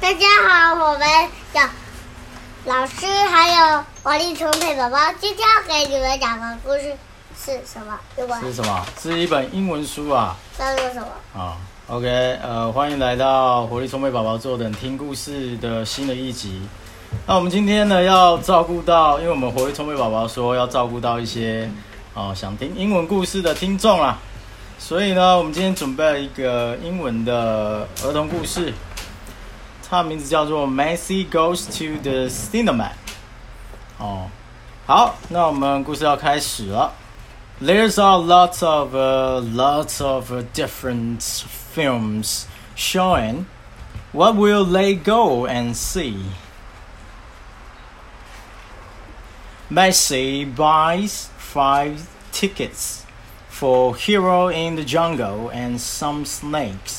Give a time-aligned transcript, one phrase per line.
[0.00, 1.08] 大家好，我们
[1.54, 1.60] 有
[2.72, 4.96] 老师还有王力充沛宝宝。
[5.20, 6.94] 今天要给你们讲的故事
[7.36, 7.98] 是什么？
[8.40, 8.86] 是什么？
[9.02, 10.36] 是一本英文书啊。
[10.56, 11.08] 叫做什么？
[11.40, 11.56] 啊
[11.88, 12.06] ，OK，
[12.42, 16.62] 呃，欢迎来到活力充沛宝宝坐等听故事的新的一集。
[17.26, 21.68] 那我们今天呢，要照顾到，因为我们活力充沛宝宝说要照顾到一些
[22.14, 24.16] 哦想听英文故事的听众啦，
[24.78, 28.72] 所以呢，我们今天准备了一个英文的儿童故事，
[29.89, 32.89] 它的名字叫做《Messi Goes to the Cinema》。
[33.99, 34.29] 哦，
[34.85, 36.93] 好，那我们故事要开始了。
[37.61, 41.21] There's a lot of uh, lots of uh, different
[41.73, 43.45] films showing.
[44.11, 46.17] What will they go and see?
[49.71, 53.05] Messi buys five tickets
[53.49, 56.96] for Hero in the Jungle and some snakes.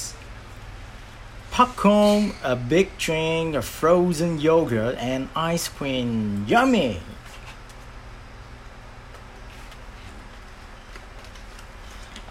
[1.59, 6.45] Popcorn, a big drink, a frozen yogurt, and ice cream.
[6.48, 7.02] Yummy!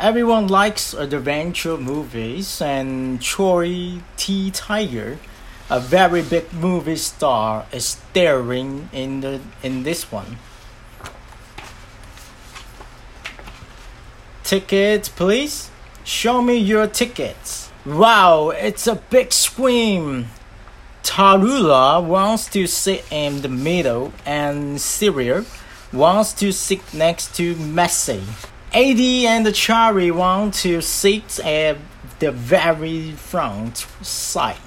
[0.01, 4.51] Everyone likes adventure movies, and Troy T.
[4.51, 5.19] Tiger,
[5.69, 10.39] a very big movie star, is starring in the in this one.
[14.43, 15.71] Tickets, please.
[16.03, 17.68] Show me your tickets.
[17.89, 20.27] Wow, it's a big scream.
[21.03, 25.47] Tarula wants to sit in the middle, and Syria
[25.91, 28.21] wants to sit next to Messi.
[28.75, 31.79] AD and Charlie want to sit at
[32.19, 34.61] the very front side.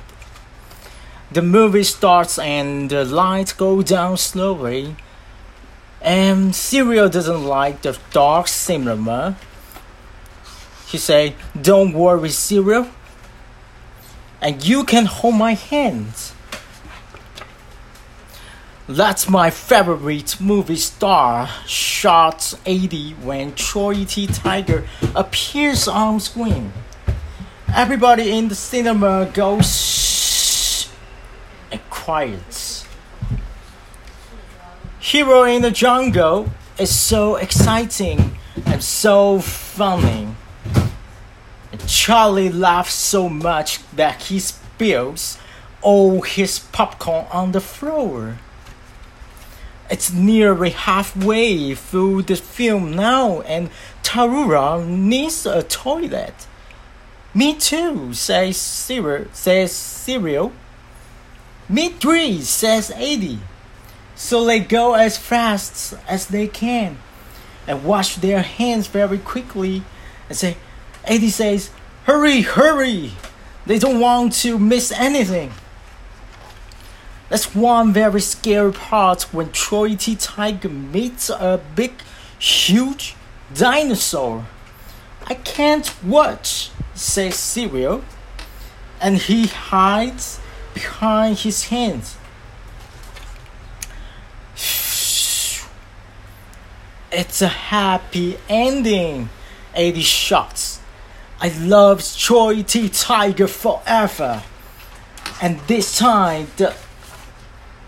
[1.32, 4.96] The movie starts and the lights go down slowly.
[6.02, 9.38] And Serial doesn't like the dark cinema.
[10.88, 12.88] He say, "Don't worry, Serial.
[14.42, 16.34] And you can hold my hands."
[18.88, 24.28] That's my favorite movie star, shot 80 when Troy T.
[24.28, 24.86] Tiger
[25.16, 26.74] appears on screen.
[27.74, 30.90] Everybody in the cinema goes
[31.72, 32.86] and quiet.
[35.00, 40.36] Hero in the Jungle is so exciting and so funny.
[41.88, 45.38] Charlie laughs so much that he spills
[45.82, 48.38] all his popcorn on the floor.
[49.90, 53.70] It's nearly halfway through the film now, and
[54.04, 56.48] Tarura needs a toilet.
[57.34, 59.26] Me too, says Cyril.
[59.34, 60.54] Says Cyril.
[61.68, 63.40] Me three, says Eddie.
[64.16, 66.98] So they go as fast as they can,
[67.68, 69.84] and wash their hands very quickly,
[70.30, 70.58] and say,
[71.06, 71.70] Eddie says,
[72.06, 73.14] "Hurry, hurry!
[73.66, 75.52] They don't want to miss anything."
[77.30, 80.16] That's one very scary part when Troy T.
[80.16, 81.94] Tiger meets a big,
[82.38, 83.16] huge
[83.54, 84.46] dinosaur.
[85.28, 88.04] I can't watch, says Cyril,
[89.00, 90.40] and he hides
[90.74, 92.18] behind his hands.
[97.14, 99.30] It's a happy ending,
[99.76, 100.71] Eddie shouts.
[101.44, 102.88] I love Troy T.
[102.88, 104.44] Tiger forever.
[105.42, 106.76] And this time, the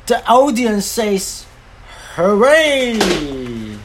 [0.07, 1.45] the audience says,
[2.15, 3.77] Hooray!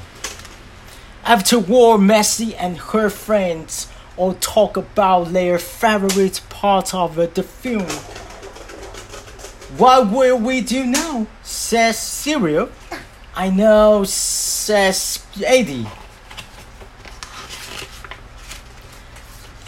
[1.22, 7.86] After war, Messi and her friends all talk about their favorite part of the film.
[9.76, 11.26] What will we do now?
[11.42, 12.70] says Cyril.
[13.36, 15.86] I know, says Eddie.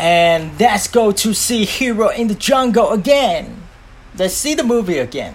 [0.00, 3.44] And let's go to see Hero in the Jungle again.
[4.16, 5.34] Let's see the movie again.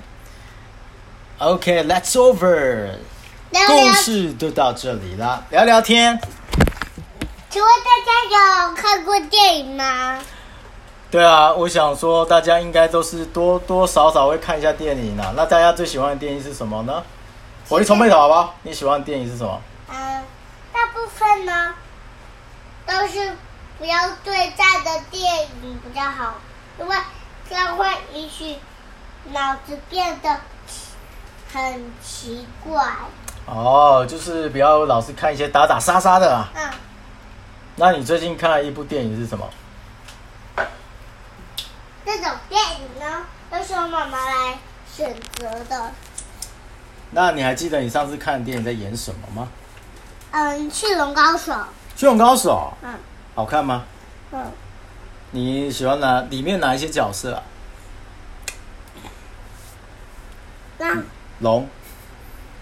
[1.38, 2.96] OK, that's over.
[3.52, 6.20] 聊故，事就到这里了，聊聊天。
[7.48, 7.92] 请问大
[8.31, 10.20] 家有看过电影吗？
[11.12, 15.32] 对啊，我想说大家应该都是多多少少会看一下电影啊。
[15.38, 17.03] 那大家最喜欢的电影是什么呢？
[17.70, 18.56] 我去重配好不好？
[18.64, 19.61] 你喜欢的电影是什么？
[19.90, 20.23] 嗯，
[20.73, 21.76] 大部分呢
[22.88, 23.32] 都是
[23.77, 26.35] 不要对战的电影比较好，
[26.79, 26.95] 因为
[27.49, 28.57] 这样会允许
[29.31, 30.39] 脑子变得
[31.53, 32.83] 很奇怪。
[33.45, 36.49] 哦，就是不要老是看一些打打杀杀的啊。
[36.55, 36.69] 嗯，
[37.75, 39.47] 那你最近看了一部电影是什么？
[42.05, 44.57] 这种电影呢，都是我妈妈来
[44.91, 45.91] 选择的。
[47.11, 49.47] 那你还记得你上次看的电影在演什么吗？
[50.31, 51.51] 嗯，驯龙高手。
[51.95, 52.93] 《驯龙高手》嗯
[53.35, 53.84] 好看吗？
[54.32, 54.52] 嗯，
[55.32, 57.43] 你喜欢哪里面哪一些角色啊？
[60.78, 61.03] 让
[61.40, 61.67] 龙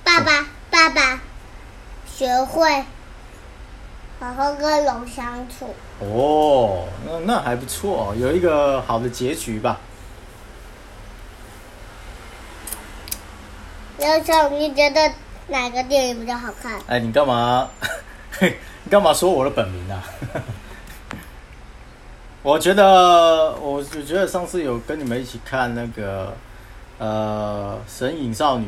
[0.03, 1.21] 爸爸爸爸
[2.05, 2.83] 学会
[4.19, 5.73] 好好跟龙相处。
[5.99, 9.79] 哦，那那还不错，有一个好的结局吧。
[13.99, 15.13] 刘总，你觉得
[15.47, 16.79] 哪个电影比较好看？
[16.87, 17.69] 哎，你干嘛？
[18.41, 20.03] 你干嘛说我的本名啊？
[22.43, 26.33] 我觉得，我我觉得上次有跟你们一起看那个
[26.99, 28.65] 呃《神隐少女》，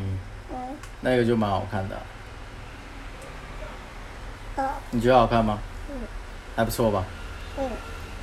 [0.50, 0.58] 嗯，
[1.02, 1.96] 那个就蛮好看的。
[4.56, 5.60] 哦，你觉得好看吗？
[5.90, 5.96] 嗯
[6.56, 7.04] 还不错吧？
[7.58, 7.70] 嗯，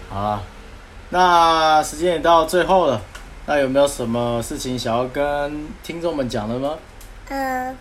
[0.08, 0.40] 好啦，
[1.10, 2.98] 那时间也到最后了，
[3.44, 6.78] 那有没有什么事情想要跟听众们讲的吗？
[7.28, 7.76] 嗯，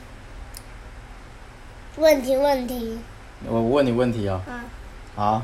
[1.95, 3.00] 问题问题，
[3.47, 4.41] 我问你问题啊。
[4.45, 4.59] 嗯，
[5.15, 5.41] 好，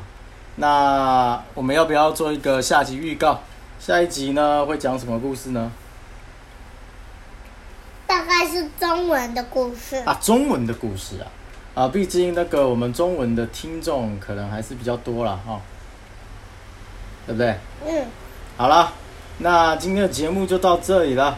[0.57, 3.39] 那我们要不要做一个下集预告？
[3.79, 5.71] 下一集呢会讲什么故事呢？
[8.07, 9.97] 大概是中文的故事。
[9.97, 11.27] 啊，中文的故事啊，
[11.75, 15.61] 啊，毕竟那个我们中文的听众可能还是比较多了，哈、
[17.27, 17.55] 对不对？
[17.85, 18.07] 嗯，
[18.57, 18.91] 好了，
[19.37, 21.37] 那今天的节目就到这里了，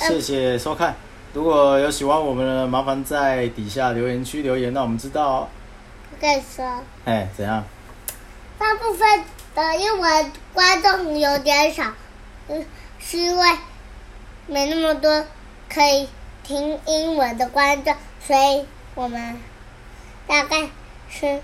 [0.00, 0.96] 嗯谢谢收看。
[1.32, 5.48] 如果有喜欢我们的，麻烦在底下留言区留言，让我们知道哦。
[6.10, 6.64] 我跟你说，
[7.04, 7.62] 哎，怎样？
[8.58, 9.24] 大部分
[9.54, 11.92] 的英文观众有点少，
[12.48, 12.64] 嗯，
[12.98, 13.48] 是因为
[14.46, 15.24] 没那么多
[15.68, 16.08] 可以
[16.42, 18.64] 听英文的观众，所以
[18.94, 19.36] 我们
[20.26, 20.68] 大概
[21.08, 21.40] 是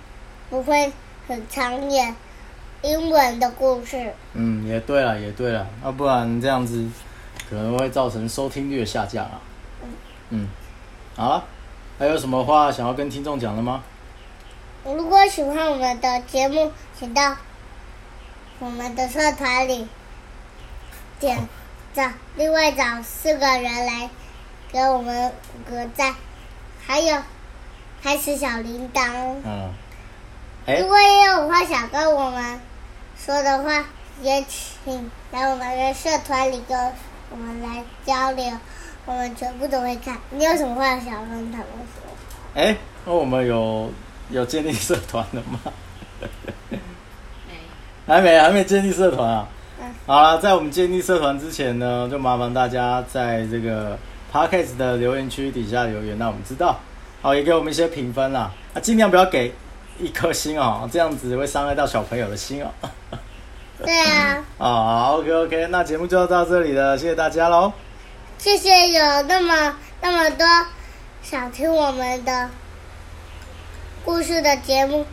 [0.49, 0.93] 不会
[1.29, 2.15] 很常演
[2.83, 4.13] 英文的故事。
[4.33, 6.89] 嗯，也对了，也对了，要、不然这样子
[7.49, 9.41] 可能会造成收听率的下降啊。
[10.31, 10.49] 嗯，
[11.15, 11.45] 好了，
[11.99, 13.83] 还有什么话想要跟听众讲的吗？
[14.85, 17.37] 如果喜欢我们的节目，请到
[18.59, 19.87] 我们的社团里
[21.21, 21.49] 点
[21.95, 24.11] 赞，另外找四个人来
[24.73, 26.17] 给我们五个赞，
[26.85, 27.23] 还有
[28.03, 29.13] 开始小铃铛。
[30.67, 32.61] 如，果也有话想跟我们
[33.17, 33.85] 说的话，
[34.21, 36.93] 也请来我们的社团里跟
[37.31, 38.59] 我们来交流，
[39.07, 40.19] 我们全部都会看。
[40.31, 42.03] 你有什么话想跟他们说？
[42.55, 43.91] 哎，那我们有
[44.33, 45.61] 有建立社团了吗？
[46.69, 46.79] 没
[48.07, 49.47] 还没，还没建立社团啊。
[49.81, 53.97] 嗯好了，在我们建立社团之前呢，就麻烦大家在这个
[54.33, 56.81] podcast 的留言区底下留言，让我们知道。
[57.21, 58.51] 好，也给我们一些评分啦。
[58.75, 59.55] 啊，尽量不要给
[60.01, 62.69] 一颗星哦，这样子会伤害到小朋友的心哦。
[63.85, 64.45] 对啊。
[64.59, 67.73] 啊，好，OK OK，那节目就到这里了，谢谢大家喽。
[68.39, 70.45] 谢谢有那么那么多
[71.23, 72.51] 想听我们的
[74.05, 75.07] 故事的节目。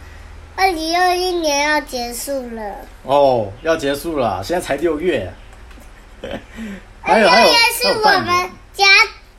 [0.56, 5.32] 二零二一年要结束了，哦，要结束了，现在才六月。
[7.02, 8.86] 还有二还有月是我们家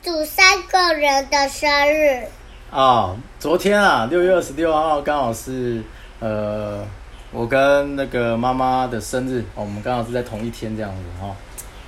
[0.01, 2.25] 族三个人的生日。
[2.71, 5.83] 啊，昨天啊，六月二十六号刚好是
[6.19, 6.83] 呃，
[7.31, 11.35] 我跟那个妈妈的生日，哦我们刚好是在同一天这样子哦。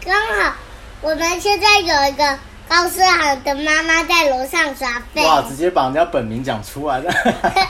[0.06, 0.54] 刚好
[1.02, 2.38] 我们现在有一个
[2.74, 5.24] 高思涵的妈妈在楼上耍废。
[5.24, 7.14] 哇，直接把人家本名讲出来了，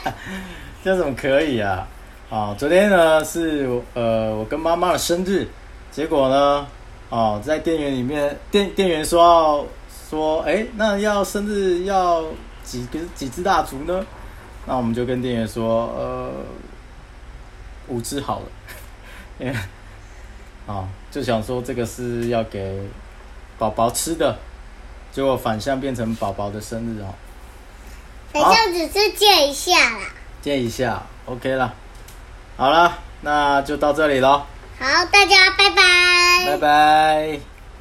[0.82, 1.86] 这怎么可以啊？
[2.30, 5.46] 啊，昨天呢是呃我跟妈妈的生日，
[5.92, 6.66] 结果呢，
[7.10, 9.66] 哦，在店员里面，店店员说要
[10.08, 12.24] 说，哎，那要生日要
[12.62, 14.06] 几个几支蜡烛呢？
[14.64, 16.30] 那我们就跟店员说，呃，
[17.88, 18.46] 五支好了，
[19.38, 19.54] 因为
[20.66, 22.80] 啊，就想说这个是要给
[23.58, 24.34] 宝宝吃的，
[25.14, 27.14] 结果反向变成宝宝的生日哦。
[28.32, 30.00] 反正只是借一下啦。
[30.42, 31.72] 借一下，OK 了。
[32.56, 34.42] 好了，那就到这里喽，
[34.78, 36.46] 好，大家拜拜。
[36.46, 37.53] 拜拜。